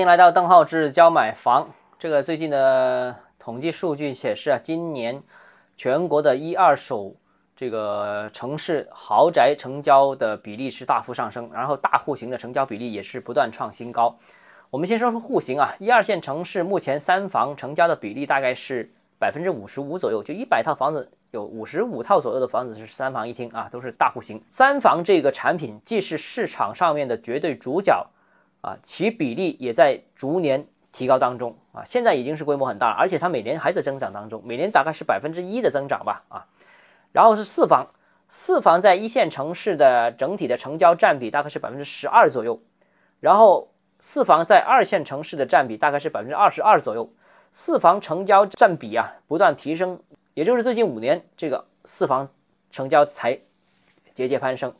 [0.00, 1.68] 欢迎来到邓浩志教买房。
[1.98, 5.22] 这个最近的统计数据显示啊，今年
[5.76, 7.14] 全国的一二手
[7.54, 14.16] 这个城市豪宅成交的比例是大幅上升，然后大户型的成交比例也是不断创新高。
[14.70, 24.42] 我们先说说户型啊，一二线城市目前三房成交的比例大概是百分之五十五左右，就一百套房子有五十五套左右的房子是三房一厅啊，都是大户型。
[24.48, 28.06] 三房这个产品既是市场上面的绝对主角。
[28.62, 36.46] 啊，其比例也在逐年提高当中啊，现在已经是规模很大了，而且它每年还在增长当中，每年大概是百分之一的增长吧啊。
[37.12, 37.88] 然后是四房，
[38.28, 42.60] 四房在一线城市的整体的成交占比大概是百分之十二左右，
[43.20, 47.10] 然后四房在二线城市的占比大概是百分之二十二左右，
[47.52, 50.00] 四房成交占比啊不断提升，
[50.34, 52.28] 也就是最近五年这个四房
[52.70, 53.40] 成交才
[54.12, 54.74] 节节攀升，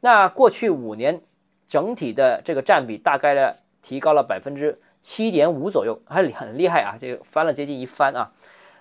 [0.00, 1.20] 那过去五年。
[1.68, 6.96] 整体的这个占比大概呢提高了百分之七点五左右，还很厉害啊！
[6.98, 8.32] 这个翻了接近一番啊。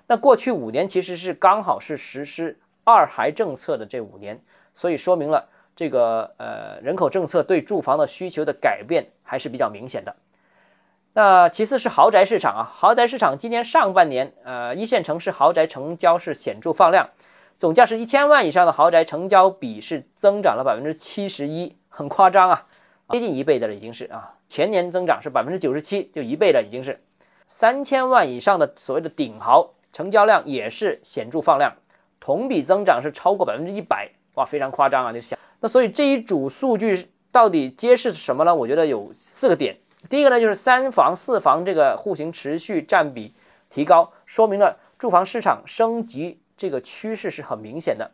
[0.08, 4.42] 那过去五年其实是刚好是实施二孩政策的这五年，
[4.74, 10.16] 所以说明了这个呃人口政策对住房的需求的改变还是比较明显的。
[11.14, 17.10] 那其次是豪宅市场啊，豪宅市场今年上半年呃一线城市豪宅成交是显著放量，
[17.58, 22.68] 总价是一千万以上的豪宅成交比是增长了百分之七十一，很夸张啊。
[23.10, 27.00] 接近一倍的了，已经是啊，前年增长是百分之九十七，就一倍了，已经是
[27.48, 31.76] 三千万以上的所谓的顶豪成交量也是显著放量，
[32.20, 35.14] 同比增长是超过百分之一百，哇，非常夸张啊！
[35.14, 38.54] 就想那所以这一组数据到底揭示什么呢？
[38.54, 39.78] 我觉得有四个点，
[40.10, 43.36] 第一个呢就是三房四房这个户型持续占比
[43.70, 48.10] 提高，说明了住房市场升级这个趋势是很明显的。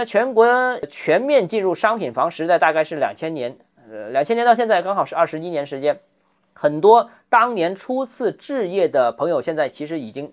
[0.00, 3.58] 那全国全面进入商品房时代大概是两千年。
[3.86, 6.00] 呃，两千年到现在刚好是二十一年时间，
[6.54, 10.32] 很多当年初次置业的朋友，现在其实已经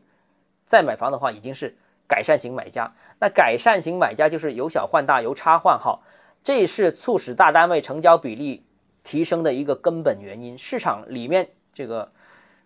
[0.65, 1.75] 再买房的话，已经是
[2.07, 2.93] 改善型买家。
[3.19, 6.01] 那改善型买家就是由小换大，由差换好，
[6.45, 8.63] 这是促使大单位成交比例
[9.03, 10.57] 提升的一个根本原因。
[10.57, 12.13] 市场里面这个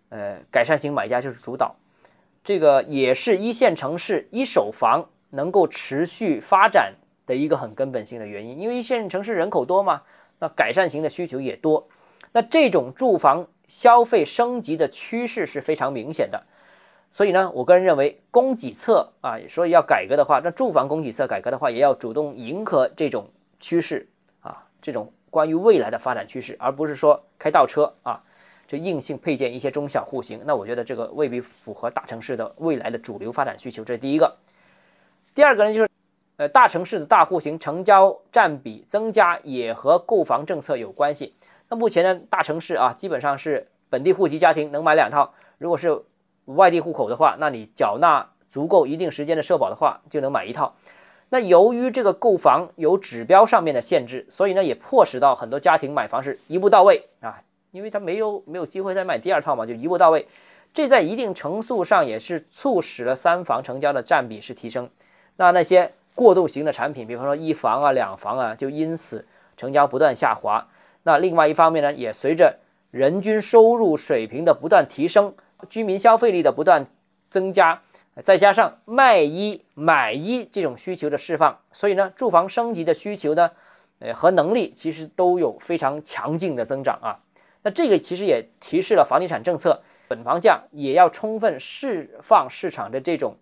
[0.09, 1.77] 呃改善型买家就是主导，
[2.43, 6.93] 这个也是一线城市一手房能够持续发展
[7.25, 10.03] 的一个很根本性的原因，因为一线城市人口多嘛。
[10.43, 11.87] 那改善型的需求也多，
[12.31, 16.43] 那这种住房消费升级的趋势是非常明显的，
[17.11, 24.09] 所以呢，我个人认为供给侧啊，所以要改革的话，那住房供给侧改革的话，也要主动迎合这种趋势
[24.39, 28.23] 啊，这种关于未来的发展趋势，而不是说开倒车啊，
[28.67, 34.37] 就硬性配建一些中小户型，那我觉得这个未必符合大城市的未来的主流发展需求，这是第一个。
[35.33, 35.89] 第二个呢，就是。
[36.37, 41.35] 呃，大城市的大户型成交占比增加也和购房政策有关系。
[41.69, 45.35] 那目前呢，大城市啊，基本上是本地户籍家庭能买两套。
[45.59, 46.01] 如果是
[46.45, 50.73] 外地户口的话，那你缴纳足够一定时间的社保的话，就能买一套。
[51.29, 60.27] 那由于这个购房有指标上面的限制，所以呢，也迫使到很多家庭买房是一步到位啊，因为他没有没有机会再买第二套嘛，就一步到位。
[60.73, 64.89] 这在一定程度上也是促使了三房成交的占比是提升。
[65.41, 65.91] 那那些。
[66.13, 69.25] 过渡型的产品，比方说一房啊、两房啊，就因此
[69.55, 70.67] 成交不断下滑。
[71.03, 72.59] 那另外一方面呢，也随着
[72.91, 75.33] 人均收入水平的不断提升，
[75.69, 76.85] 居民消费力的不断
[77.29, 77.81] 增加，
[78.23, 83.51] 再加上卖一买一这种需求的释放，所以呢，住房升级的需求呢，
[83.99, 87.19] 呃和能力其实都有非常强劲的增长啊。
[87.63, 93.37] 那这个其实也提示了房地产政策，本房价也要充分释放市场的这种。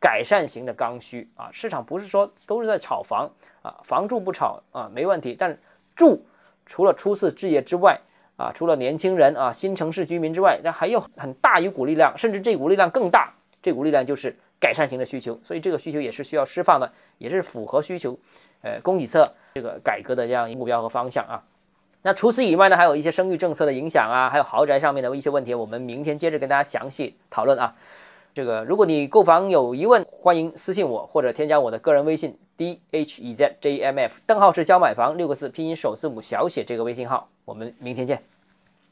[0.00, 3.30] 改善型的刚需啊，市场不是说都是在炒房
[3.62, 5.36] 啊，房住不炒啊，没问题。
[5.38, 5.58] 但
[5.96, 6.24] 住
[6.66, 8.00] 除了初次置业之外
[8.36, 13.34] 啊，除了年轻人啊，新城市居民之外，那还有很大一股力量，甚至这股力量更大。
[13.60, 18.16] 这股力量就是改善型的需求，所以这个需求也是需要释放的，也是符合需求，
[18.62, 21.42] 呃，供给侧这个改革的这样一个目标和方向啊。
[22.02, 27.74] 那除此以外呢，还有一些生育政策的影响啊，还有豪宅上面的一些问题，我们明天接着跟大家详细讨论啊。
[28.38, 38.22] 这个，如果你购房有疑问，欢迎私信我或者添加我的个人微信 d h e z j m f，邓浩是教买房六个字拼音首字母小写这个微信号，我们明天见。